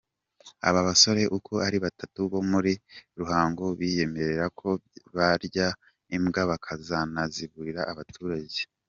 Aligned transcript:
Aba 0.67 0.81
basore 0.87 1.23
uko 1.37 1.53
ari 1.67 1.77
batatu 1.85 2.19
bo 2.31 2.39
muri 2.51 2.73
Ruhango 3.19 3.63
biyemereye 3.79 4.45
ko 4.59 4.69
barya 5.15 5.67
imbwa 6.15 6.41
bakanazigaburira 6.51 7.83
abaturage. 7.93 8.61